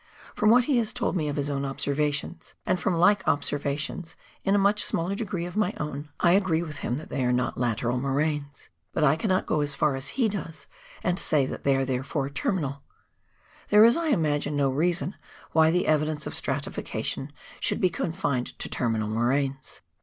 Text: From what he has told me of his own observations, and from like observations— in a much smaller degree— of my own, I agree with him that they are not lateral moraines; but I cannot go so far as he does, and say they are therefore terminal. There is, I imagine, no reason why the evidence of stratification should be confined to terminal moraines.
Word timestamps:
From 0.33 0.49
what 0.49 0.63
he 0.63 0.77
has 0.79 0.93
told 0.93 1.15
me 1.15 1.27
of 1.27 1.35
his 1.35 1.51
own 1.51 1.63
observations, 1.63 2.55
and 2.65 2.79
from 2.79 2.95
like 2.95 3.21
observations— 3.27 4.15
in 4.43 4.55
a 4.55 4.57
much 4.57 4.83
smaller 4.83 5.13
degree— 5.13 5.45
of 5.45 5.55
my 5.55 5.75
own, 5.79 6.09
I 6.19 6.31
agree 6.31 6.63
with 6.63 6.79
him 6.79 6.97
that 6.97 7.09
they 7.09 7.23
are 7.23 7.31
not 7.31 7.55
lateral 7.55 7.99
moraines; 7.99 8.69
but 8.93 9.03
I 9.03 9.15
cannot 9.15 9.45
go 9.45 9.63
so 9.63 9.77
far 9.77 9.95
as 9.95 10.09
he 10.17 10.27
does, 10.27 10.65
and 11.03 11.19
say 11.19 11.45
they 11.45 11.75
are 11.75 11.85
therefore 11.85 12.31
terminal. 12.31 12.81
There 13.69 13.85
is, 13.85 13.95
I 13.95 14.07
imagine, 14.07 14.55
no 14.55 14.71
reason 14.71 15.17
why 15.51 15.69
the 15.69 15.85
evidence 15.85 16.25
of 16.25 16.33
stratification 16.33 17.31
should 17.59 17.79
be 17.79 17.91
confined 17.91 18.57
to 18.57 18.69
terminal 18.69 19.07
moraines. 19.07 19.81